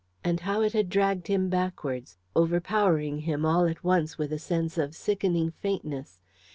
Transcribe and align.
And 0.23 0.39
how 0.39 0.61
it 0.61 0.73
had 0.73 0.89
dragged 0.89 1.27
him 1.27 1.47
backwards, 1.47 2.17
overpowering 2.35 3.19
him 3.19 3.45
all 3.45 3.65
at 3.67 3.83
once 3.83 4.17
with 4.17 4.33
a 4.33 4.39
sense 4.39 4.79
of 4.79 4.95
sickening 4.95 5.51
faintness. 5.51 6.17